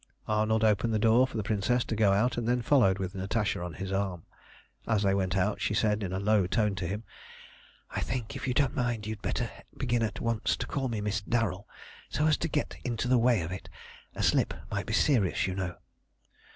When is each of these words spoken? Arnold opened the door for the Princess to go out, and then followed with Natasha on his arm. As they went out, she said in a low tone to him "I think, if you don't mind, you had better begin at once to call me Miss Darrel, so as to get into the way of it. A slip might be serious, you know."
Arnold 0.27 0.63
opened 0.63 0.95
the 0.95 0.97
door 0.97 1.27
for 1.27 1.37
the 1.37 1.43
Princess 1.43 1.85
to 1.85 1.95
go 1.95 2.11
out, 2.11 2.35
and 2.35 2.47
then 2.47 2.63
followed 2.63 2.97
with 2.97 3.13
Natasha 3.13 3.61
on 3.61 3.75
his 3.75 3.91
arm. 3.91 4.25
As 4.87 5.03
they 5.03 5.13
went 5.13 5.37
out, 5.37 5.61
she 5.61 5.75
said 5.75 6.01
in 6.01 6.11
a 6.11 6.19
low 6.19 6.47
tone 6.47 6.73
to 6.77 6.87
him 6.87 7.03
"I 7.91 8.01
think, 8.01 8.35
if 8.35 8.47
you 8.47 8.55
don't 8.55 8.73
mind, 8.75 9.05
you 9.05 9.11
had 9.11 9.21
better 9.21 9.51
begin 9.77 10.01
at 10.01 10.19
once 10.19 10.57
to 10.57 10.65
call 10.65 10.87
me 10.89 11.01
Miss 11.01 11.21
Darrel, 11.21 11.69
so 12.09 12.25
as 12.25 12.35
to 12.37 12.47
get 12.47 12.77
into 12.83 13.07
the 13.07 13.19
way 13.19 13.41
of 13.41 13.51
it. 13.51 13.69
A 14.15 14.23
slip 14.23 14.55
might 14.71 14.87
be 14.87 14.93
serious, 14.93 15.45
you 15.45 15.53
know." 15.53 15.75